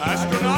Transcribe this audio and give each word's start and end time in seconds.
Astronaut. 0.00 0.57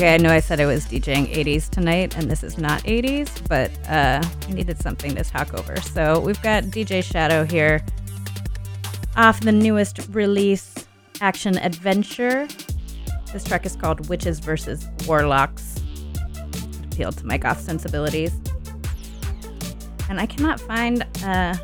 Okay, 0.00 0.14
I 0.14 0.16
know 0.16 0.30
I 0.30 0.40
said 0.40 0.62
I 0.62 0.64
was 0.64 0.86
DJing 0.86 1.30
80s 1.30 1.68
tonight, 1.68 2.16
and 2.16 2.30
this 2.30 2.42
is 2.42 2.56
not 2.56 2.82
80s, 2.84 3.46
but 3.50 3.70
uh, 3.86 4.26
I 4.48 4.50
needed 4.50 4.80
something 4.80 5.14
to 5.14 5.22
talk 5.22 5.52
over. 5.52 5.78
So 5.78 6.18
we've 6.20 6.40
got 6.40 6.64
DJ 6.64 7.04
Shadow 7.04 7.44
here 7.44 7.84
off 9.14 9.40
the 9.40 9.52
newest 9.52 10.08
release, 10.12 10.86
Action 11.20 11.58
Adventure. 11.58 12.48
This 13.30 13.44
track 13.44 13.66
is 13.66 13.76
called 13.76 14.08
Witches 14.08 14.38
versus 14.38 14.88
Warlocks. 15.06 15.82
It 16.14 16.94
appealed 16.94 17.18
to 17.18 17.26
my 17.26 17.36
goth 17.36 17.60
sensibilities. 17.60 18.32
And 20.08 20.18
I 20.18 20.24
cannot 20.24 20.60
find 20.60 21.02
uh 21.22 21.58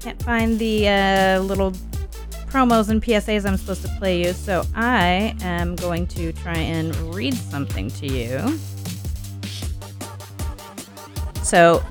can't 0.00 0.22
find 0.22 0.58
the 0.58 0.86
uh, 0.86 1.40
little 1.40 1.72
promos 2.50 2.88
and 2.88 3.02
PSAs 3.02 3.46
I'm 3.46 3.56
supposed 3.56 3.82
to 3.82 3.88
play 3.98 4.22
you, 4.24 4.32
so 4.32 4.64
I 4.74 5.36
am 5.42 5.76
going 5.76 6.06
to 6.08 6.32
try 6.32 6.56
and 6.56 6.94
read 7.14 7.34
something 7.34 7.90
to 7.92 8.06
you. 8.06 8.58
So, 11.42 11.82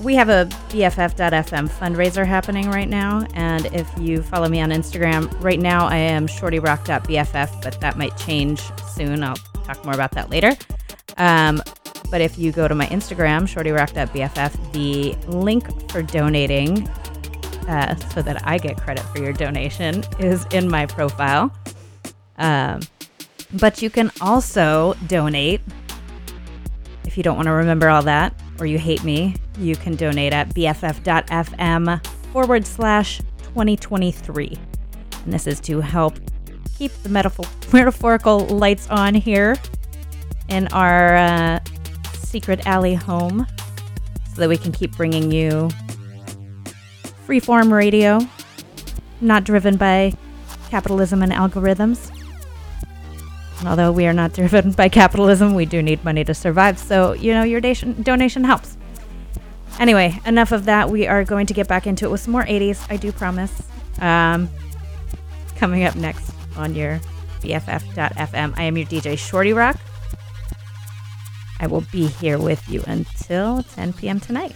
we 0.00 0.14
have 0.16 0.28
a 0.28 0.46
BFF.FM 0.70 1.70
fundraiser 1.70 2.26
happening 2.26 2.68
right 2.70 2.88
now, 2.88 3.26
and 3.34 3.66
if 3.66 3.88
you 3.98 4.22
follow 4.22 4.48
me 4.48 4.60
on 4.60 4.70
Instagram, 4.70 5.32
right 5.42 5.60
now 5.60 5.86
I 5.86 5.96
am 5.96 6.26
shortyrock.bff, 6.26 7.62
but 7.62 7.80
that 7.80 7.96
might 7.96 8.16
change 8.16 8.60
soon. 8.92 9.22
I'll 9.22 9.36
talk 9.64 9.84
more 9.84 9.94
about 9.94 10.12
that 10.12 10.30
later. 10.30 10.52
Um, 11.16 11.62
but 12.10 12.20
if 12.20 12.38
you 12.38 12.52
go 12.52 12.68
to 12.68 12.74
my 12.74 12.86
Instagram, 12.86 13.42
shortyrock.bff, 13.42 14.72
the 14.72 15.14
link 15.28 15.90
for 15.90 16.02
donating 16.02 16.88
uh, 17.68 17.96
so 18.10 18.22
that 18.22 18.46
I 18.46 18.58
get 18.58 18.76
credit 18.76 19.02
for 19.04 19.18
your 19.18 19.32
donation 19.32 20.04
is 20.18 20.46
in 20.52 20.68
my 20.68 20.86
profile. 20.86 21.52
Um, 22.36 22.80
but 23.54 23.82
you 23.82 23.90
can 23.90 24.10
also 24.20 24.94
donate 25.06 25.60
if 27.04 27.16
you 27.16 27.22
don't 27.22 27.36
want 27.36 27.46
to 27.46 27.52
remember 27.52 27.88
all 27.88 28.02
that 28.02 28.34
or 28.58 28.66
you 28.66 28.78
hate 28.78 29.04
me. 29.04 29.36
You 29.58 29.76
can 29.76 29.94
donate 29.94 30.32
at 30.32 30.48
bff.fm 30.50 32.06
forward 32.32 32.66
slash 32.66 33.18
2023. 33.38 34.58
And 35.24 35.32
this 35.32 35.46
is 35.46 35.60
to 35.60 35.80
help 35.80 36.18
keep 36.76 36.92
the 37.02 37.08
metaphor- 37.08 37.46
metaphorical 37.72 38.40
lights 38.46 38.88
on 38.90 39.14
here 39.14 39.56
in 40.48 40.66
our 40.68 41.16
uh, 41.16 41.60
secret 42.14 42.66
alley 42.66 42.94
home 42.94 43.46
so 44.34 44.40
that 44.40 44.48
we 44.48 44.56
can 44.56 44.72
keep 44.72 44.96
bringing 44.96 45.30
you 45.30 45.70
freeform 47.26 47.72
radio, 47.72 48.20
not 49.20 49.44
driven 49.44 49.76
by 49.76 50.12
capitalism 50.68 51.22
and 51.22 51.32
algorithms. 51.32 52.10
Although 53.66 53.92
we 53.92 54.06
are 54.06 54.12
not 54.12 54.32
driven 54.34 54.72
by 54.72 54.88
capitalism, 54.88 55.54
we 55.54 55.66
do 55.66 55.82
need 55.82 56.04
money 56.04 56.24
to 56.24 56.34
survive. 56.34 56.78
So, 56.78 57.12
you 57.12 57.32
know, 57.32 57.42
your 57.42 57.60
donation, 57.60 58.02
donation 58.02 58.44
helps. 58.44 58.76
Anyway, 59.78 60.20
enough 60.24 60.52
of 60.52 60.66
that. 60.66 60.90
We 60.90 61.06
are 61.06 61.24
going 61.24 61.46
to 61.46 61.54
get 61.54 61.66
back 61.66 61.86
into 61.86 62.04
it 62.04 62.10
with 62.10 62.20
some 62.20 62.32
more 62.32 62.44
80s, 62.44 62.86
I 62.90 62.96
do 62.96 63.10
promise. 63.10 63.62
Um, 64.00 64.48
coming 65.56 65.84
up 65.84 65.96
next 65.96 66.30
on 66.56 66.74
your 66.74 67.00
BFF.FM, 67.40 68.54
I 68.56 68.62
am 68.62 68.76
your 68.76 68.86
DJ 68.86 69.18
Shorty 69.18 69.52
Rock. 69.52 69.76
I 71.60 71.66
will 71.66 71.82
be 71.92 72.06
here 72.06 72.38
with 72.38 72.68
you 72.68 72.82
until 72.86 73.62
10 73.62 73.94
p.m. 73.94 74.20
tonight. 74.20 74.54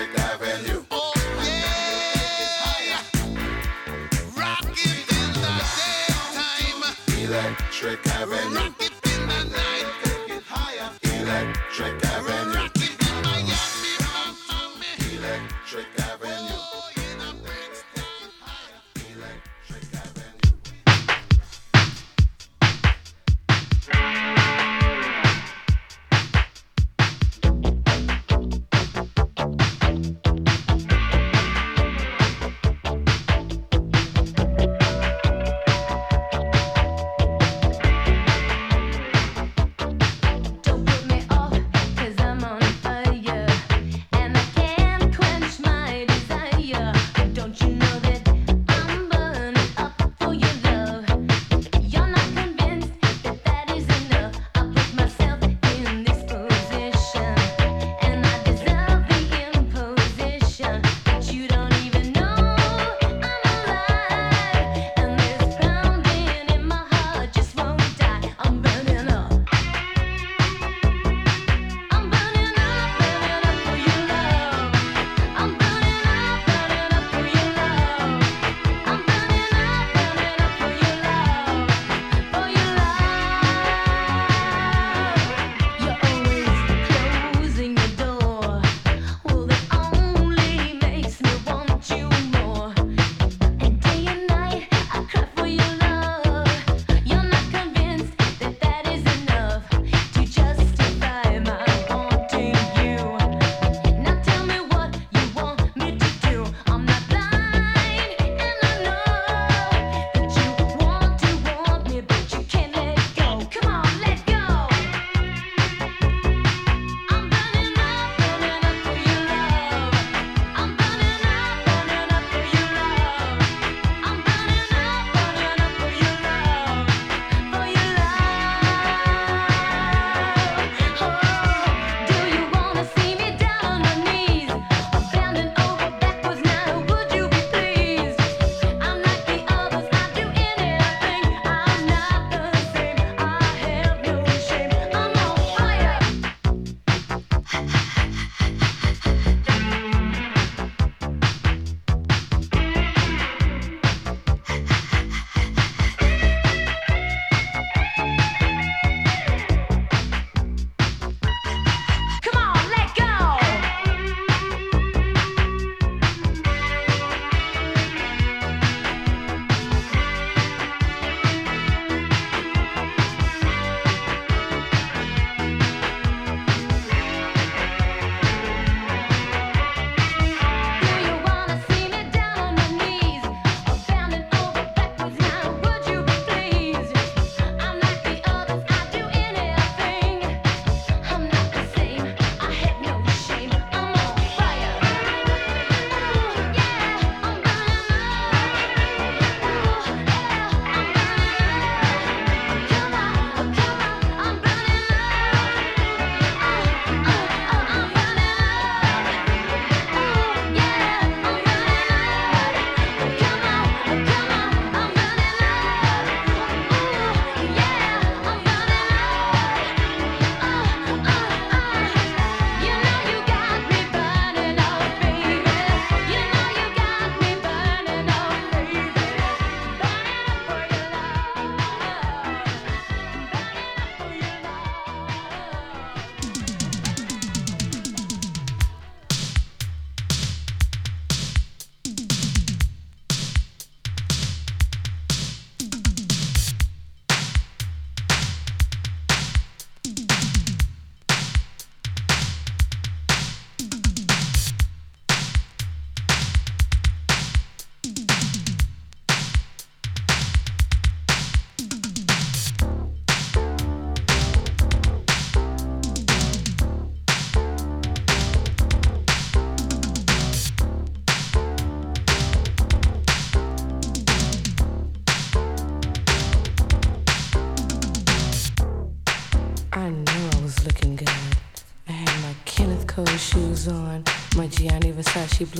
Fifth 0.00 0.18
Avenue. 0.18 0.82
Oh, 0.90 1.12
yeah. 1.44 3.02
In 5.12 5.32
the 5.34 5.52
daytime. 5.76 6.94
Electric 7.18 8.06
Avenue. 8.06 8.54
Rocket 8.56 8.94
in 9.04 9.20
the 9.28 9.40
night. 9.44 9.88
Electric 11.04 12.04
Avenue. 12.06 12.49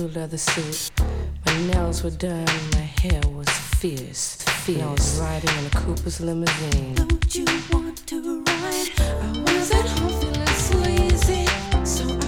blue 0.07 0.21
leather 0.21 0.37
suit. 0.37 0.91
My 1.45 1.61
nails 1.67 2.03
were 2.03 2.11
done, 2.11 2.45
my 2.73 2.89
hair 3.01 3.21
was 3.27 3.49
fierce, 3.49 4.37
fierce. 4.65 4.79
And 4.79 4.83
I 4.83 4.91
was 4.93 5.19
riding 5.19 5.57
in 5.59 5.65
a 5.65 5.69
Cooper's 5.69 6.19
limousine. 6.19 6.95
Don't 6.95 7.35
you 7.35 7.45
want 7.71 8.07
to 8.07 8.43
ride? 8.43 8.89
I 8.99 9.53
was 9.53 9.71
at 9.71 9.85
home 9.85 10.19
feeling 10.19 10.47
so 10.47 10.79
easy, 10.87 11.45
so 11.85 12.20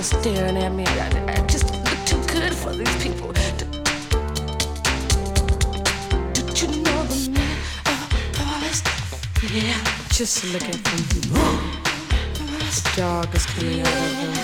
people 0.00 0.20
staring 0.20 0.56
at 0.56 0.72
me. 0.72 0.84
I, 0.86 1.08
I 1.28 1.46
just 1.46 1.74
look 1.74 2.06
too 2.06 2.20
good 2.32 2.54
for 2.54 2.72
these 2.72 2.96
people. 3.02 3.32
Did 6.32 6.62
you 6.62 6.68
know 6.82 7.02
the 7.04 7.30
man 7.30 7.58
of 7.86 7.98
forest? 8.36 8.86
Yeah, 9.52 9.76
just 10.08 10.44
look 10.52 10.62
at 10.62 10.84
them. 10.84 11.02
This 12.58 12.82
dog 12.96 13.34
is 13.34 13.46
coming 13.46 13.80
out 13.80 13.86
of. 13.86 14.34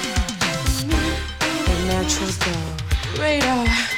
The 1.66 1.74
natural 1.86 2.30
dog. 2.40 3.18
Radar. 3.18 3.95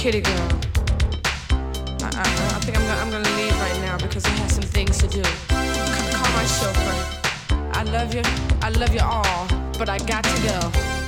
Kitty 0.00 0.22
Girl. 0.22 0.48
I, 2.00 2.08
I, 2.08 2.22
I 2.22 2.60
think 2.62 2.78
I'm 2.78 2.86
gonna, 2.86 3.00
I'm 3.02 3.10
gonna, 3.10 3.36
leave 3.36 3.52
right 3.60 3.78
now 3.82 3.98
because 3.98 4.24
I 4.24 4.30
have 4.30 4.50
some 4.50 4.62
things 4.62 4.96
to 4.96 5.06
do. 5.06 5.22
C- 5.22 5.30
call 5.50 6.32
my 6.32 6.46
chauffeur. 6.46 7.70
I 7.74 7.82
love 7.82 8.14
you. 8.14 8.22
I 8.62 8.70
love 8.70 8.94
you 8.94 9.02
all, 9.02 9.46
but 9.78 9.90
I 9.90 9.98
got 9.98 10.24
to 10.24 10.42
go. 10.42 10.99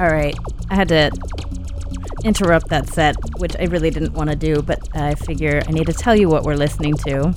All 0.00 0.08
right. 0.08 0.36
I 0.70 0.74
had 0.74 0.88
to 0.88 1.10
interrupt 2.24 2.68
that 2.68 2.88
set, 2.88 3.16
which 3.38 3.54
I 3.58 3.64
really 3.64 3.90
didn't 3.90 4.14
want 4.14 4.30
to 4.30 4.36
do, 4.36 4.60
but 4.62 4.80
I 4.96 5.14
figure 5.14 5.62
I 5.66 5.70
need 5.70 5.86
to 5.86 5.92
tell 5.92 6.16
you 6.16 6.28
what 6.28 6.42
we're 6.42 6.56
listening 6.56 6.94
to. 7.06 7.34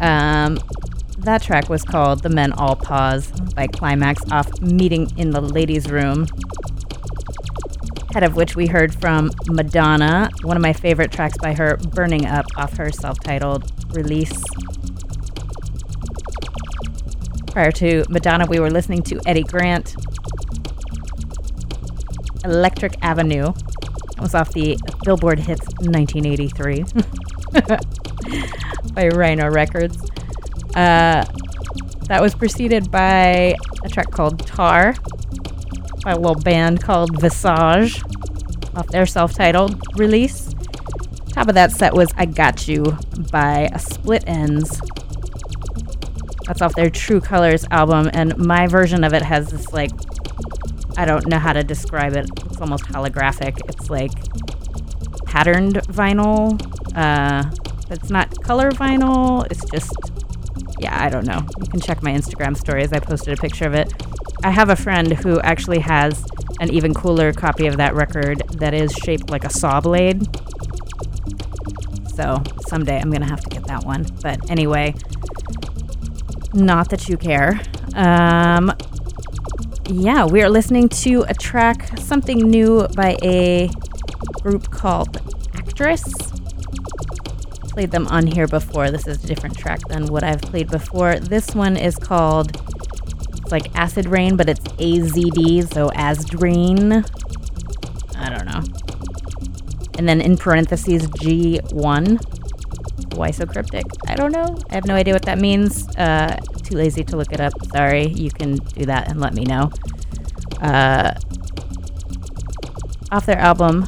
Um, 0.00 0.58
that 1.18 1.40
track 1.40 1.68
was 1.68 1.82
called 1.82 2.22
The 2.22 2.28
Men 2.28 2.52
All 2.52 2.76
Pause 2.76 3.30
by 3.54 3.68
Klymaxx 3.68 4.30
off 4.32 4.60
Meeting 4.60 5.10
in 5.16 5.30
the 5.30 5.40
Ladies' 5.40 5.88
Room. 5.88 6.26
Head 8.12 8.24
of 8.24 8.36
which 8.36 8.56
we 8.56 8.66
heard 8.66 8.92
from 8.94 9.30
Madonna, 9.48 10.28
one 10.42 10.56
of 10.56 10.62
my 10.62 10.72
favorite 10.72 11.10
tracks 11.12 11.38
by 11.38 11.54
her, 11.54 11.76
Burning 11.76 12.26
Up, 12.26 12.44
off 12.56 12.76
her 12.76 12.90
self 12.90 13.18
titled 13.20 13.72
release. 13.94 14.42
Prior 17.46 17.70
to 17.72 18.04
Madonna, 18.10 18.46
we 18.46 18.58
were 18.58 18.70
listening 18.70 19.02
to 19.04 19.20
Eddy 19.24 19.42
Grant, 19.42 19.94
Electric 22.44 22.96
Avenue. 23.02 23.48
It 23.48 24.20
was 24.20 24.34
off 24.34 24.52
the 24.52 24.78
Billboard 25.04 25.40
Hits 25.40 25.66
1983 25.80 26.84
by 28.94 29.08
Rhino 29.08 29.50
Records. 29.50 29.98
Uh, 30.74 31.24
that 32.08 32.20
was 32.20 32.34
preceded 32.34 32.90
by 32.90 33.54
a 33.84 33.88
track 33.88 34.10
called 34.10 34.46
Tar 34.46 34.94
by 36.04 36.12
a 36.12 36.16
little 36.16 36.34
band 36.34 36.82
called 36.82 37.20
Visage 37.20 38.02
off 38.74 38.86
their 38.88 39.06
self 39.06 39.34
titled 39.34 39.80
release. 39.96 40.54
Top 41.30 41.48
of 41.48 41.54
that 41.54 41.72
set 41.72 41.94
was 41.94 42.12
I 42.16 42.26
Got 42.26 42.68
You 42.68 42.98
by 43.30 43.70
Split 43.78 44.24
Enz. 44.26 44.80
That's 46.46 46.60
off 46.60 46.74
their 46.74 46.90
True 46.90 47.20
Colors 47.20 47.64
album, 47.70 48.10
and 48.12 48.36
my 48.36 48.66
version 48.66 49.04
of 49.04 49.14
it 49.14 49.22
has 49.22 49.50
this 49.50 49.72
like 49.72 49.90
I 50.96 51.04
don't 51.04 51.26
know 51.26 51.38
how 51.38 51.52
to 51.52 51.62
describe 51.64 52.14
it. 52.14 52.26
It's 52.46 52.60
almost 52.60 52.84
holographic. 52.84 53.58
It's 53.68 53.90
like 53.90 54.12
patterned 55.26 55.76
vinyl. 55.88 56.60
Uh, 56.96 57.50
it's 57.90 58.10
not 58.10 58.42
color 58.42 58.70
vinyl. 58.70 59.46
It's 59.50 59.64
just, 59.70 59.92
yeah, 60.78 61.02
I 61.02 61.08
don't 61.08 61.26
know. 61.26 61.46
You 61.60 61.66
can 61.68 61.80
check 61.80 62.02
my 62.02 62.12
Instagram 62.12 62.56
stories. 62.56 62.92
I 62.92 62.98
posted 62.98 63.38
a 63.38 63.40
picture 63.40 63.66
of 63.66 63.74
it. 63.74 63.92
I 64.44 64.50
have 64.50 64.68
a 64.68 64.76
friend 64.76 65.12
who 65.12 65.40
actually 65.40 65.80
has 65.80 66.24
an 66.60 66.72
even 66.72 66.94
cooler 66.94 67.32
copy 67.32 67.66
of 67.66 67.76
that 67.78 67.94
record 67.94 68.42
that 68.58 68.74
is 68.74 68.92
shaped 68.92 69.30
like 69.30 69.44
a 69.44 69.50
saw 69.50 69.80
blade. 69.80 70.26
So 72.14 72.42
someday 72.68 73.00
I'm 73.00 73.10
going 73.10 73.22
to 73.22 73.28
have 73.28 73.40
to 73.40 73.48
get 73.48 73.64
that 73.66 73.84
one. 73.84 74.06
But 74.22 74.50
anyway, 74.50 74.94
not 76.52 76.90
that 76.90 77.08
you 77.08 77.16
care. 77.16 77.60
Um, 77.94 78.72
yeah, 79.86 80.24
we 80.24 80.42
are 80.42 80.48
listening 80.48 80.88
to 80.88 81.24
a 81.28 81.34
track, 81.34 81.98
something 81.98 82.38
new 82.38 82.86
by 82.94 83.16
a 83.22 83.70
group 84.42 84.70
called 84.70 85.20
Actress. 85.54 86.02
Played 87.70 87.90
them 87.90 88.06
on 88.08 88.26
here 88.26 88.46
before. 88.46 88.90
This 88.90 89.06
is 89.06 89.24
a 89.24 89.26
different 89.26 89.56
track 89.56 89.80
than 89.88 90.06
what 90.06 90.22
I've 90.22 90.42
played 90.42 90.70
before. 90.70 91.18
This 91.18 91.54
one 91.54 91.76
is 91.76 91.96
called, 91.96 92.56
it's 93.38 93.50
like 93.50 93.74
Acid 93.74 94.06
Rain, 94.06 94.36
but 94.36 94.48
it's 94.48 94.60
AZD, 94.60 95.72
so 95.72 95.88
Asdreen. 95.90 97.08
I 98.16 98.28
don't 98.28 98.46
know. 98.46 98.62
And 99.98 100.08
then 100.08 100.20
in 100.20 100.36
parentheses, 100.36 101.06
G1. 101.06 103.16
Why 103.16 103.30
so 103.30 103.46
cryptic? 103.46 103.84
I 104.06 104.14
don't 104.14 104.32
know. 104.32 104.56
I 104.70 104.74
have 104.74 104.86
no 104.86 104.94
idea 104.94 105.14
what 105.14 105.26
that 105.26 105.38
means. 105.38 105.88
Uh, 105.96 106.36
too 106.72 106.78
lazy 106.78 107.04
to 107.04 107.16
look 107.16 107.32
it 107.32 107.40
up. 107.40 107.52
Sorry. 107.72 108.08
You 108.08 108.30
can 108.30 108.56
do 108.56 108.84
that 108.86 109.08
and 109.08 109.20
let 109.20 109.34
me 109.34 109.44
know. 109.44 109.70
Uh, 110.60 111.14
off 113.10 113.26
their 113.26 113.38
album 113.38 113.84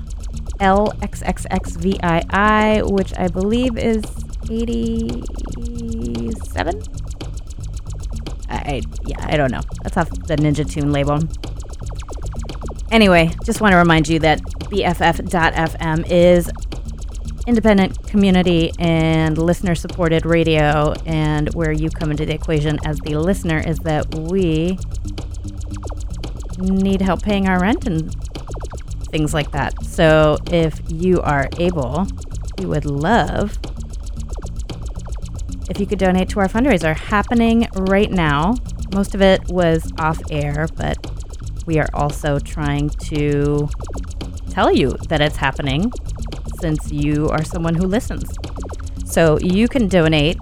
LXXXVII, 0.60 2.90
which 2.90 3.16
I 3.16 3.28
believe 3.28 3.78
is 3.78 4.02
87? 4.50 6.82
I, 8.50 8.82
yeah, 9.06 9.16
I 9.20 9.36
don't 9.36 9.50
know. 9.50 9.62
That's 9.82 9.96
off 9.96 10.10
the 10.10 10.36
Ninja 10.36 10.70
Tune 10.70 10.92
label. 10.92 11.20
Anyway, 12.90 13.30
just 13.44 13.60
want 13.60 13.72
to 13.72 13.78
remind 13.78 14.08
you 14.08 14.18
that 14.20 14.40
BFF.FM 14.42 16.10
is 16.10 16.50
independent 17.46 18.06
community 18.06 18.72
and 18.78 19.36
listener 19.36 19.74
supported 19.74 20.24
radio 20.24 20.94
and 21.06 21.52
where 21.54 21.72
you 21.72 21.90
come 21.90 22.10
into 22.10 22.24
the 22.24 22.34
equation 22.34 22.78
as 22.84 22.98
the 23.00 23.16
listener 23.16 23.58
is 23.58 23.78
that 23.80 24.14
we 24.14 24.78
need 26.58 27.02
help 27.02 27.22
paying 27.22 27.48
our 27.48 27.60
rent 27.60 27.86
and 27.86 28.14
things 29.10 29.34
like 29.34 29.50
that. 29.52 29.84
So 29.84 30.38
if 30.50 30.80
you 30.88 31.20
are 31.20 31.48
able, 31.58 32.06
we 32.58 32.66
would 32.66 32.84
love 32.84 33.58
if 35.68 35.80
you 35.80 35.86
could 35.86 35.98
donate 35.98 36.28
to 36.30 36.40
our 36.40 36.48
fundraiser 36.48 36.96
happening 36.96 37.68
right 37.74 38.10
now. 38.10 38.54
Most 38.92 39.14
of 39.14 39.22
it 39.22 39.40
was 39.48 39.92
off 39.98 40.20
air, 40.30 40.68
but 40.76 40.98
we 41.66 41.78
are 41.78 41.88
also 41.94 42.38
trying 42.38 42.90
to 42.90 43.68
tell 44.50 44.72
you 44.72 44.96
that 45.08 45.20
it's 45.20 45.36
happening 45.36 45.90
since 46.60 46.90
you 46.92 47.28
are 47.28 47.44
someone 47.44 47.74
who 47.74 47.86
listens. 47.86 48.30
So 49.04 49.38
you 49.38 49.68
can 49.68 49.88
donate 49.88 50.38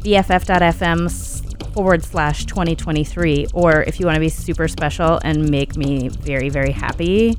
BFF.FM 0.00 1.72
forward 1.72 2.04
slash 2.04 2.44
2023, 2.46 3.46
or 3.54 3.82
if 3.82 3.98
you 3.98 4.06
want 4.06 4.16
to 4.16 4.20
be 4.20 4.28
super 4.28 4.68
special 4.68 5.20
and 5.24 5.48
make 5.48 5.76
me 5.76 6.08
very, 6.08 6.48
very 6.48 6.72
happy, 6.72 7.36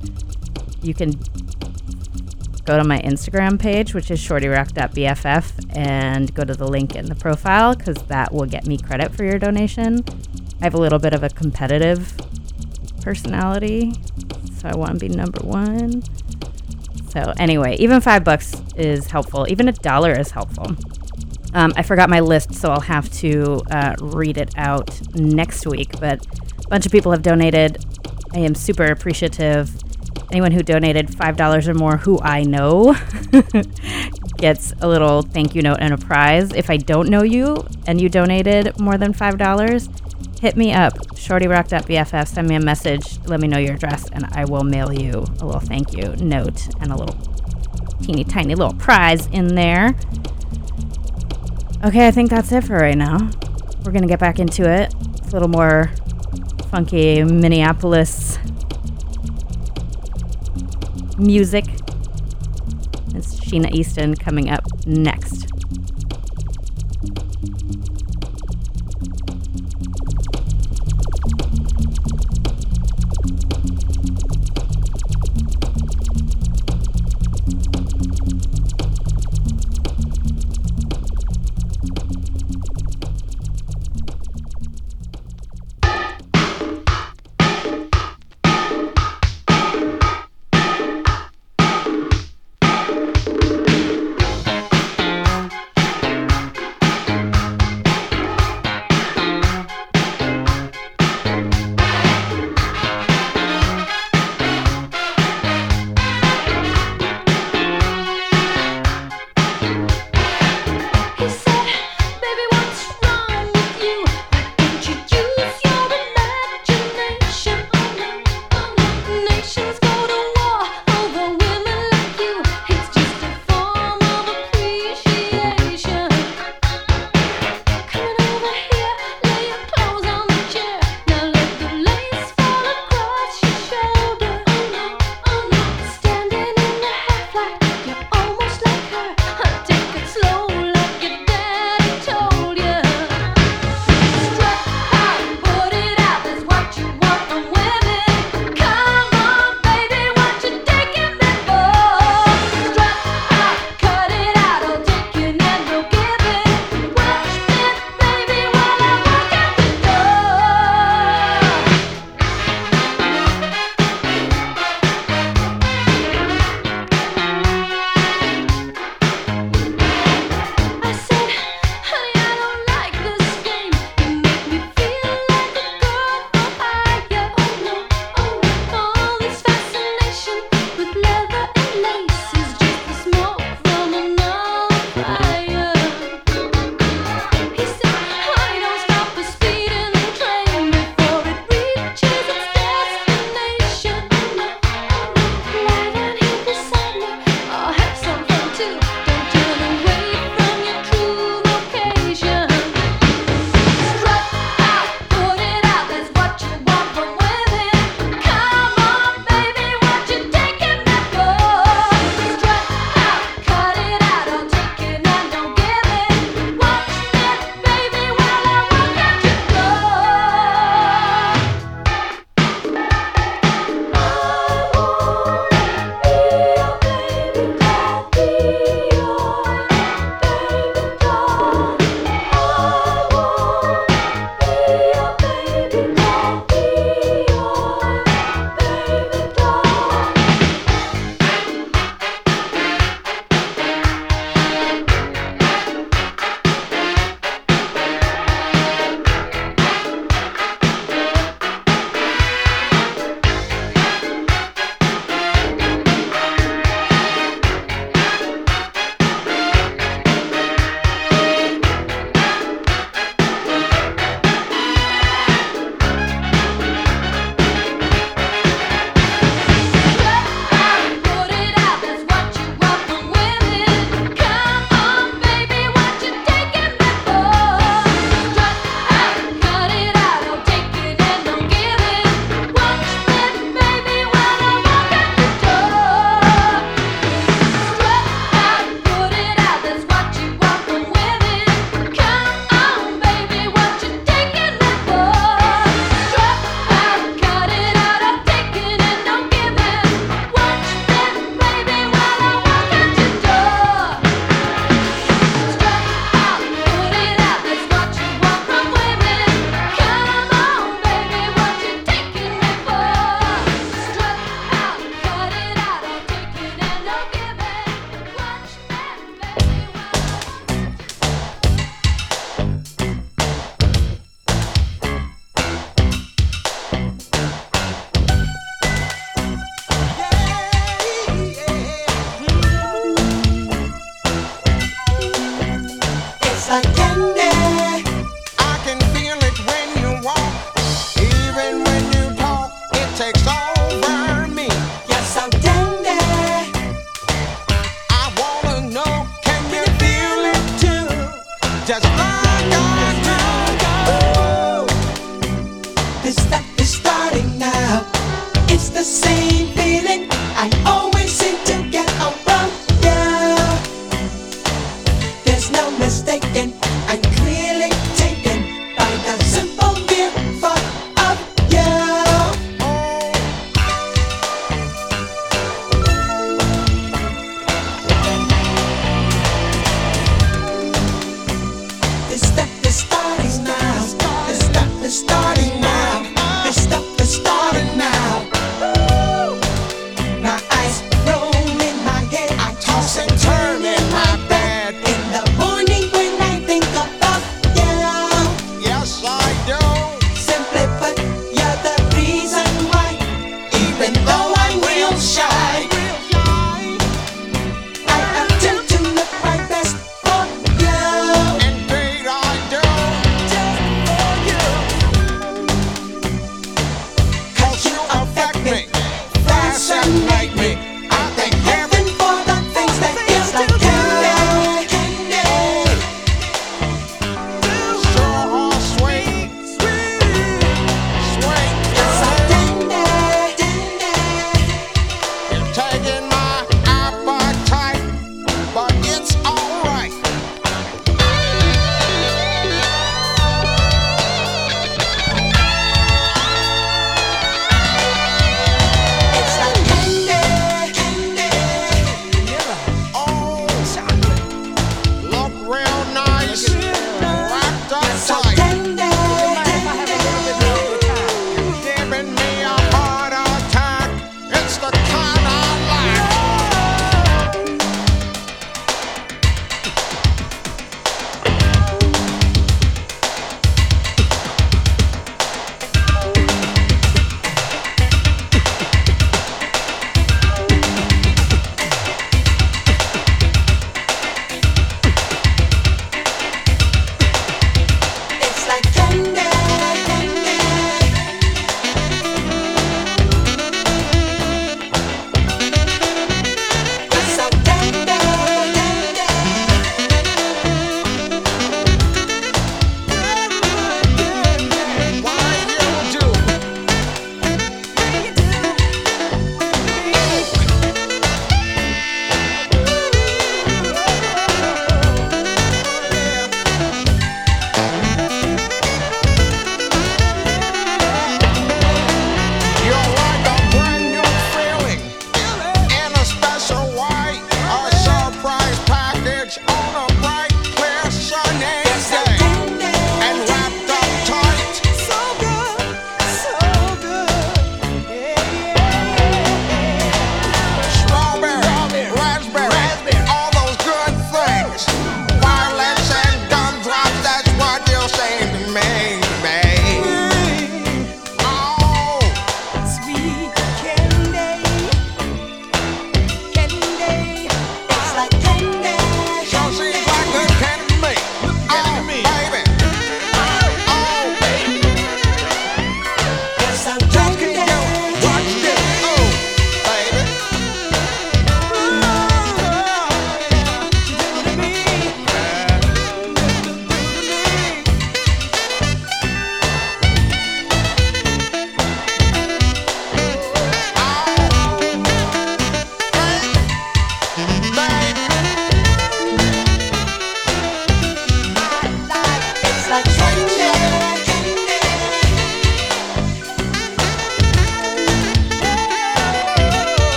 you 0.82 0.94
can 0.94 1.12
go 2.66 2.78
to 2.78 2.84
my 2.84 3.00
Instagram 3.02 3.60
page, 3.60 3.94
which 3.94 4.10
is 4.10 4.20
shortyrock.bff, 4.20 5.76
and 5.76 6.34
go 6.34 6.44
to 6.44 6.54
the 6.54 6.68
link 6.68 6.96
in 6.96 7.06
the 7.06 7.16
profile 7.16 7.76
because 7.76 7.98
that 8.08 8.34
will 8.34 8.46
get 8.46 8.66
me 8.66 8.78
credit 8.78 9.14
for 9.14 9.24
your 9.24 9.38
donation. 9.38 10.04
I 10.62 10.66
have 10.66 10.74
a 10.74 10.80
little 10.80 11.00
bit 11.00 11.14
of 11.14 11.24
a 11.24 11.30
competitive 11.30 12.16
personality, 13.02 13.94
so 14.58 14.70
I 14.70 14.76
want 14.76 14.94
to 14.94 15.00
be 15.00 15.10
number 15.10 15.42
one. 15.46 16.04
So 17.14 17.32
anyway, 17.38 17.76
even 17.78 18.02
five 18.02 18.24
bucks 18.24 18.60
is 18.76 19.06
helpful. 19.12 19.46
Even 19.48 19.68
a 19.68 19.72
dollar 19.72 20.14
is 20.14 20.32
helpful. 20.32 20.76
Um, 21.54 21.72
I 21.76 21.84
forgot 21.84 22.10
my 22.10 22.20
list, 22.20 22.56
so 22.56 22.72
I'll 22.72 22.80
have 22.80 23.12
to 23.20 23.62
uh, 23.70 23.96
read 24.02 24.40
it 24.40 24.52
out 24.58 25.00
next 25.14 25.68
week. 25.68 26.00
But 26.00 26.26
a 26.66 26.68
bunch 26.70 26.88
of 26.88 26.92
people 26.92 27.12
have 27.12 27.22
donated. 27.22 27.86
I 28.34 28.40
am 28.40 28.56
super 28.56 28.86
appreciative. 28.86 29.70
Anyone 30.32 30.52
who 30.52 30.64
donated 30.64 31.16
five 31.16 31.38
dollars 31.38 31.68
or 31.68 31.76
more, 31.76 31.98
who 31.98 32.20
I 32.20 32.42
know, 32.42 32.96
gets 34.38 34.74
a 34.82 34.88
little 34.88 35.22
thank 35.22 35.54
you 35.54 35.62
note 35.62 35.78
and 35.82 35.94
a 35.94 35.98
prize. 35.98 36.52
If 36.54 36.72
I 36.72 36.78
don't 36.78 37.10
know 37.10 37.22
you 37.22 37.64
and 37.86 38.02
you 38.02 38.10
donated 38.10 38.80
more 38.80 38.98
than 38.98 39.14
five 39.14 39.38
dollars, 39.38 39.88
hit 40.44 40.58
me 40.58 40.74
up, 40.74 40.94
shortyrock.bff, 41.16 42.28
send 42.28 42.50
me 42.50 42.56
a 42.56 42.60
message, 42.60 43.18
let 43.28 43.40
me 43.40 43.48
know 43.48 43.58
your 43.58 43.76
address, 43.76 44.10
and 44.12 44.26
I 44.34 44.44
will 44.44 44.66
mail 44.66 44.92
you 44.92 45.26
a 45.40 45.46
little 45.46 45.62
thank 45.62 45.94
you 45.94 46.14
note 46.18 46.68
and 46.82 46.92
a 46.92 46.98
little 46.98 47.16
teeny 48.02 48.26
tiny 48.26 48.54
little 48.54 48.74
prize 48.74 49.28
in 49.28 49.56
there. 49.56 49.96
Okay, 51.86 52.08
I 52.08 52.12
think 52.12 52.30
that's 52.30 52.52
it 52.52 52.66
for 52.66 52.76
right 52.76 52.98
now. 52.98 53.30
We're 53.86 53.94
gonna 53.94 54.06
get 54.06 54.20
back 54.20 54.38
into 54.38 54.70
it. 54.70 54.94
It's 55.20 55.30
a 55.30 55.32
little 55.32 55.48
more 55.48 55.90
funky 56.70 57.24
Minneapolis 57.24 58.38
music. 61.18 61.64
It's 63.16 63.40
Sheena 63.40 63.74
Easton 63.74 64.14
coming 64.16 64.50
up 64.50 64.66
next. 64.86 65.13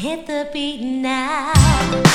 hit 0.00 0.26
the 0.26 0.48
beat 0.50 0.80
now. 0.80 2.09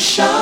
show. 0.00 0.39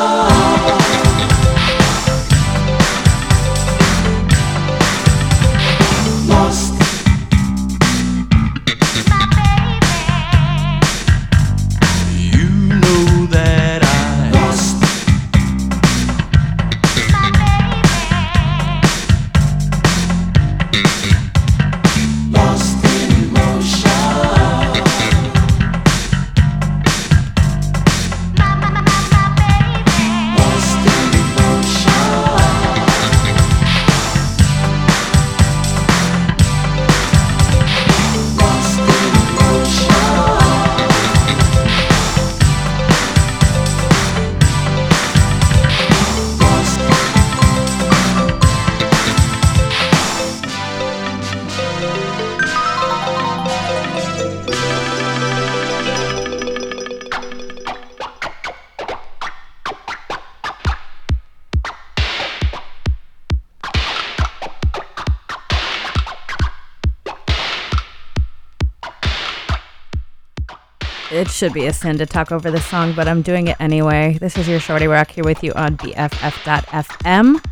It 71.18 71.28
should 71.28 71.52
be 71.52 71.66
a 71.66 71.72
sin 71.72 71.98
to 71.98 72.06
talk 72.06 72.30
over 72.30 72.48
this 72.48 72.64
song, 72.66 72.92
but 72.92 73.08
I'm 73.08 73.22
doing 73.22 73.48
it 73.48 73.56
anyway. 73.58 74.16
This 74.20 74.38
is 74.38 74.46
your 74.46 74.60
Shorty 74.60 74.86
Rock 74.86 75.10
here 75.10 75.24
with 75.24 75.42
you 75.42 75.52
on 75.54 75.76
BFF.FM. 75.76 77.44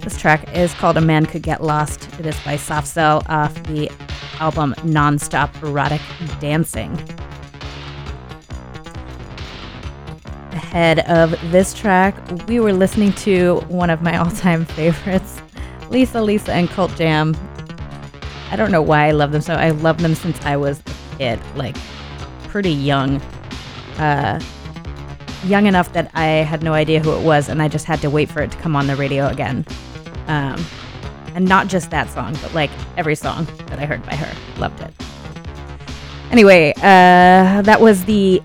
This 0.00 0.18
track 0.18 0.56
is 0.56 0.72
called 0.72 0.96
A 0.96 1.02
Man 1.02 1.26
Could 1.26 1.42
Get 1.42 1.62
Lost. 1.62 2.08
It 2.18 2.24
is 2.24 2.38
by 2.40 2.56
Soft 2.56 2.86
Cell 2.86 3.22
off 3.28 3.52
the 3.64 3.90
album 4.40 4.74
Nonstop 4.78 5.54
Erotic 5.62 6.00
Dancing. 6.40 6.92
Ahead 10.52 11.00
of 11.00 11.32
this 11.50 11.74
track, 11.74 12.16
we 12.48 12.58
were 12.58 12.72
listening 12.72 13.12
to 13.14 13.60
one 13.68 13.90
of 13.90 14.00
my 14.00 14.16
all 14.18 14.30
time 14.30 14.64
favorites, 14.64 15.42
Lisa 15.90 16.22
Lisa 16.22 16.54
and 16.54 16.70
Cult 16.70 16.96
Jam. 16.96 17.36
I 18.50 18.56
don't 18.56 18.72
know 18.72 18.80
why 18.82 19.08
I 19.08 19.10
love 19.10 19.32
them 19.32 19.42
so. 19.42 19.52
I 19.52 19.70
love 19.70 20.00
them 20.00 20.14
since 20.14 20.40
I 20.46 20.56
was 20.56 20.80
a 20.80 21.16
kid, 21.18 21.40
like 21.54 21.76
pretty 22.48 22.72
young. 22.72 23.20
Uh, 23.98 24.40
young 25.44 25.66
enough 25.66 25.92
that 25.92 26.10
I 26.14 26.26
had 26.26 26.62
no 26.62 26.72
idea 26.72 27.00
who 27.00 27.12
it 27.16 27.22
was, 27.22 27.48
and 27.48 27.62
I 27.62 27.68
just 27.68 27.84
had 27.84 28.00
to 28.00 28.10
wait 28.10 28.28
for 28.28 28.42
it 28.42 28.50
to 28.50 28.58
come 28.58 28.74
on 28.74 28.86
the 28.86 28.96
radio 28.96 29.28
again. 29.28 29.64
Um, 30.26 30.64
and 31.34 31.48
not 31.48 31.68
just 31.68 31.90
that 31.90 32.10
song, 32.10 32.36
but 32.42 32.52
like 32.54 32.70
every 32.96 33.14
song 33.14 33.46
that 33.66 33.78
I 33.78 33.86
heard 33.86 34.04
by 34.04 34.16
her. 34.16 34.60
Loved 34.60 34.80
it. 34.80 34.92
Anyway, 36.30 36.72
uh, 36.78 37.62
that 37.62 37.80
was 37.80 38.04
the 38.04 38.42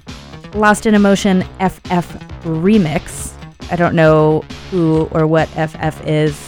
Lost 0.54 0.86
in 0.86 0.94
Emotion 0.94 1.42
FF 1.60 2.08
remix. 2.44 3.34
I 3.72 3.76
don't 3.76 3.96
know 3.96 4.42
who 4.70 5.10
or 5.12 5.26
what 5.26 5.48
FF 5.50 6.06
is. 6.06 6.40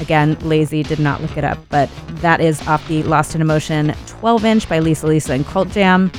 Again, 0.00 0.36
lazy, 0.40 0.82
did 0.82 0.98
not 0.98 1.20
look 1.22 1.36
it 1.36 1.44
up, 1.44 1.58
but 1.68 1.88
that 2.16 2.40
is 2.40 2.66
off 2.66 2.86
the 2.88 3.02
Lost 3.04 3.34
in 3.34 3.40
Emotion 3.40 3.94
12 4.06 4.44
inch 4.44 4.68
by 4.68 4.78
Lisa 4.78 5.06
Lisa 5.06 5.32
and 5.32 5.46
Cult 5.46 5.68
Jam. 5.70 6.10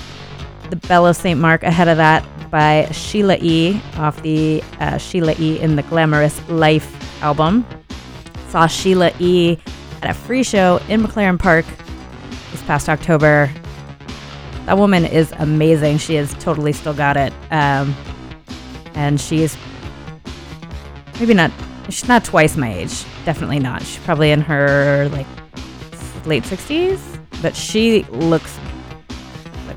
The 0.69 0.75
Belle 0.87 1.07
of 1.07 1.15
St. 1.15 1.39
Mark 1.39 1.63
ahead 1.63 1.87
of 1.87 1.97
that 1.97 2.25
by 2.49 2.87
Sheila 2.91 3.37
E. 3.41 3.81
off 3.97 4.21
the 4.21 4.63
uh, 4.79 4.97
Sheila 4.97 5.35
E. 5.39 5.59
in 5.59 5.75
the 5.75 5.83
Glamorous 5.83 6.47
Life 6.49 7.21
album. 7.21 7.65
Saw 8.49 8.67
Sheila 8.67 9.11
E. 9.19 9.57
at 10.01 10.09
a 10.09 10.13
free 10.13 10.43
show 10.43 10.79
in 10.89 11.03
McLaren 11.03 11.37
Park 11.37 11.65
this 12.51 12.63
past 12.63 12.89
October. 12.89 13.51
That 14.65 14.77
woman 14.77 15.05
is 15.05 15.31
amazing. 15.33 15.99
She 15.99 16.15
has 16.15 16.33
totally 16.35 16.73
still 16.73 16.93
got 16.93 17.17
it. 17.17 17.33
Um, 17.51 17.95
and 18.95 19.19
she's 19.21 19.57
maybe 21.19 21.33
not, 21.33 21.51
she's 21.85 22.07
not 22.07 22.23
twice 22.23 22.57
my 22.57 22.73
age. 22.73 23.03
Definitely 23.25 23.59
not. 23.59 23.83
She's 23.83 24.03
probably 24.03 24.31
in 24.31 24.41
her 24.41 25.09
like 25.11 25.27
late 26.25 26.43
60s, 26.43 26.99
but 27.41 27.55
she 27.55 28.03
looks 28.03 28.57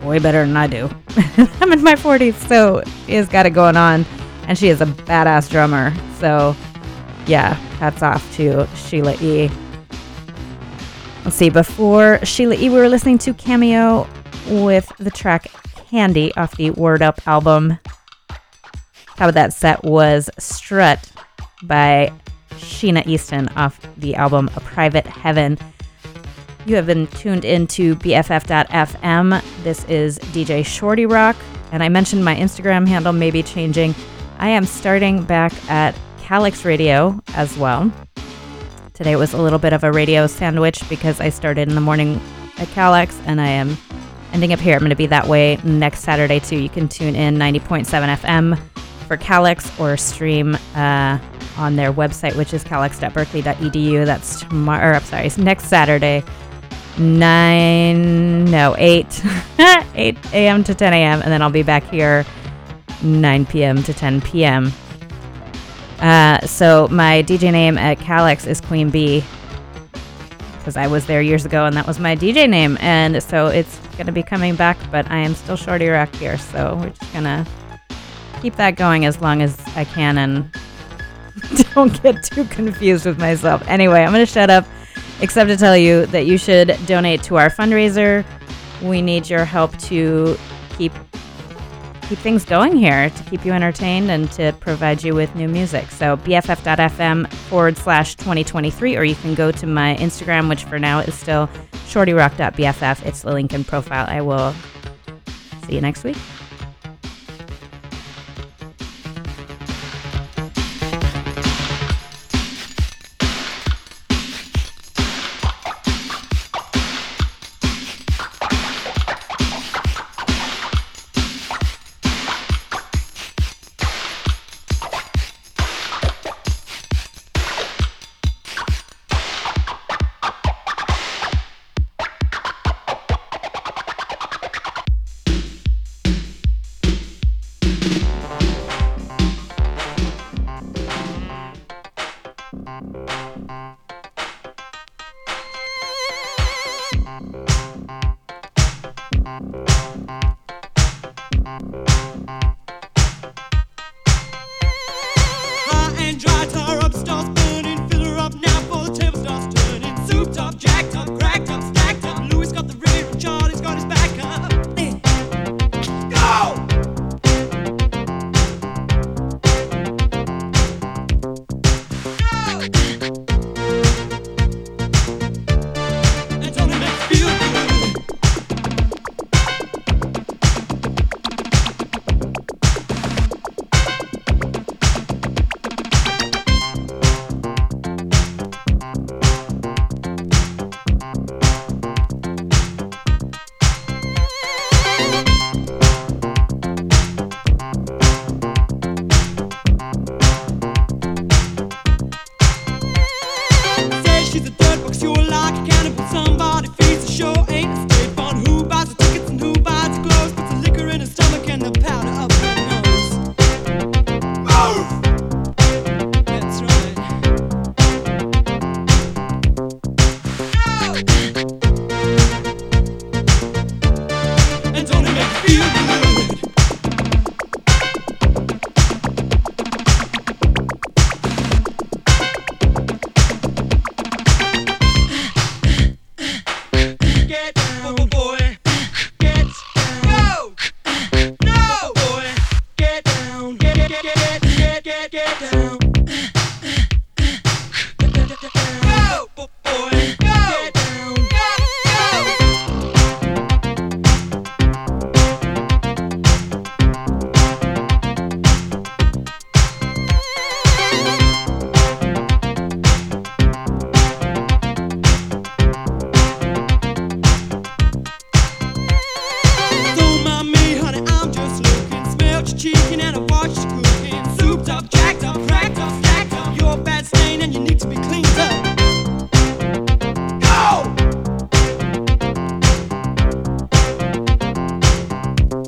way 0.09 0.19
better 0.19 0.45
than 0.45 0.57
I 0.57 0.67
do. 0.67 0.91
I'm 1.61 1.73
in 1.73 1.83
my 1.83 1.95
40s, 1.95 2.35
so 2.49 2.83
she 3.07 3.15
has 3.15 3.29
got 3.29 3.47
it 3.47 3.51
going 3.51 3.77
on. 3.77 4.05
And 4.47 4.57
she 4.57 4.69
is 4.69 4.81
a 4.81 4.87
badass 4.87 5.51
drummer. 5.51 5.93
So, 6.19 6.57
yeah, 7.27 7.55
hats 7.79 8.03
off 8.03 8.35
to 8.37 8.67
Sheila 8.75 9.15
E. 9.21 9.51
Let's 11.25 11.37
see, 11.37 11.51
before 11.51 12.25
Sheila 12.25 12.55
E., 12.55 12.71
we 12.71 12.77
were 12.77 12.89
listening 12.89 13.19
to 13.19 13.35
Cameo 13.35 14.09
with 14.49 14.91
the 14.99 15.11
track 15.11 15.49
Candy 15.91 16.35
off 16.37 16.57
the 16.57 16.71
Word 16.71 17.03
Up 17.03 17.21
album. 17.27 17.79
Of 19.21 19.35
that 19.35 19.53
set 19.53 19.83
was 19.85 20.31
Strut 20.39 21.11
by 21.65 22.13
Sheena 22.53 23.07
Easton 23.07 23.49
off 23.57 23.81
the 23.97 24.15
album 24.15 24.49
A 24.55 24.61
Private 24.61 25.07
Heaven. 25.07 25.59
You 26.69 26.77
have 26.77 26.85
been 26.85 27.07
tuned 27.07 27.47
into 27.47 27.97
BFF.FM. 27.97 29.43
This 29.63 29.87
is 29.87 30.19
DJ 30.19 30.67
Shorty 30.67 31.07
Rock, 31.07 31.35
and 31.73 31.83
I 31.83 31.89
mentioned 31.89 32.23
my 32.23 32.37
Instagram 32.37 32.87
handle 32.87 33.15
may 33.15 33.31
be 33.31 33.43
changing. 33.43 33.95
I 34.39 34.51
am 34.51 34.67
starting 34.67 35.23
back 35.23 35.55
at 35.71 35.99
KALX 36.19 36.67
Radio 36.67 37.23
as 37.29 37.57
well. 37.57 37.91
Today 38.93 39.17
was 39.17 39.33
a 39.33 39.41
little 39.41 39.59
bit 39.59 39.73
of 39.73 39.83
a 39.83 39.91
radio 39.91 40.27
sandwich 40.27 40.87
because 40.91 41.23
I 41.23 41.31
started 41.31 41.69
in 41.71 41.75
the 41.75 41.81
morning 41.81 42.21
at 42.59 42.69
KALX 42.69 43.19
and 43.25 43.41
I 43.41 43.49
am 43.49 43.75
ending 44.35 44.53
up 44.53 44.61
here. 44.61 44.75
I'm 44.75 44.81
going 44.81 44.91
to 44.91 44.95
be 44.95 45.07
that 45.07 45.27
way 45.27 45.59
next 45.65 46.01
Saturday 46.01 46.39
too. 46.39 46.59
You 46.59 46.69
can 46.69 46.87
tune 46.87 47.17
in 47.17 47.37
90.7 47.37 47.87
FM 47.87 48.61
for 49.07 49.17
KALX 49.17 49.81
or 49.81 49.97
stream 49.97 50.55
uh, 50.75 51.19
on 51.57 51.77
their 51.77 51.95
website, 51.95 52.37
which 52.37 52.53
is 52.53 52.63
kalx.berkeley.edu. 52.63 54.05
That's 54.05 54.41
tomorrow. 54.41 54.91
Or, 54.91 54.95
I'm 54.97 55.03
sorry, 55.05 55.31
next 55.39 55.65
Saturday, 55.65 56.23
nine 56.99 58.45
no 58.47 58.75
eight 58.79 59.23
eight 59.95 60.19
a.m. 60.33 60.65
to 60.65 60.75
10 60.75 60.93
a.m. 60.93 61.23
and 61.23 61.31
then 61.33 61.43
I'll 61.43 61.51
be 61.51 61.63
back 61.63 61.85
here 61.85 62.25
9 63.03 63.47
p.m. 63.47 63.83
to 63.83 63.95
10 63.95 64.21
p.m. 64.21 64.73
Uh, 66.01 66.41
so 66.47 66.89
my 66.89 67.23
DJ 67.23 67.51
name 67.53 67.77
at 67.77 67.99
KALX 67.99 68.47
is 68.47 68.61
Queen 68.61 68.91
Bee 68.91 69.25
because 70.59 70.77
I 70.77 70.87
was 70.87 71.07
there 71.07 71.23
years 71.23 71.47
ago 71.47 71.65
and 71.65 71.77
that 71.77 71.87
was 71.87 71.99
my 71.99 72.15
DJ 72.15 72.49
name, 72.49 72.77
and 72.81 73.23
so 73.23 73.47
it's 73.47 73.79
gonna 73.97 74.13
be 74.13 74.23
coming 74.23 74.55
back. 74.55 74.77
But 74.91 75.11
I 75.11 75.19
am 75.19 75.35
still 75.35 75.57
Shorty 75.57 75.89
Rock 75.89 76.15
here, 76.17 76.39
so 76.39 76.77
we're 76.77 76.91
just 76.91 77.13
gonna 77.13 77.47
keep 78.43 78.55
that 78.57 78.77
going 78.77 79.05
as 79.05 79.21
long 79.21 79.43
as 79.43 79.59
I 79.77 79.85
can 79.85 80.19
and 80.19 80.51
don't 81.75 82.01
get 82.03 82.23
too 82.23 82.45
confused 82.45 83.07
with 83.07 83.19
myself. 83.19 83.67
Anyway, 83.67 84.03
I'm 84.03 84.13
gonna 84.13 84.27
shut 84.27 84.51
up, 84.51 84.67
except 85.21 85.49
to 85.51 85.57
tell 85.57 85.77
you 85.77 86.07
that 86.07 86.27
you 86.27 86.39
should 86.39 86.79
donate 86.87 87.23
to 87.25 87.37
our 87.37 87.51
fundraiser. 87.51 88.25
We 88.83 89.03
need 89.03 89.29
your 89.29 89.45
help 89.45 89.77
to 89.79 90.37
keep 90.77 90.93
keep 92.09 92.19
things 92.21 92.45
going 92.45 92.75
here 92.75 93.11
to 93.11 93.23
keep 93.25 93.45
you 93.45 93.53
entertained 93.53 94.11
and 94.11 94.33
to 94.33 94.55
provide 94.61 95.05
you 95.05 95.15
with 95.15 95.35
new 95.35 95.47
music. 95.47 95.91
So 95.91 96.17
BFF.FM 96.17 97.31
forward 97.31 97.77
slash 97.77 98.15
2023, 98.15 98.97
or 98.97 99.05
you 99.05 99.15
can 99.15 99.35
go 99.35 99.53
to 99.53 99.67
my 99.67 99.95
Instagram, 99.97 100.49
which 100.49 100.65
for 100.65 100.79
now 100.79 101.01
is 101.01 101.15
still 101.15 101.49
shortyrock.bff. 101.73 103.05
It's 103.05 103.23
the 103.23 103.33
link 103.33 103.53
in 103.53 103.63
profile. 103.63 104.07
I 104.09 104.23
will 104.23 104.55
see 105.67 105.75
you 105.75 105.83
next 105.83 106.03
week. 106.03 106.17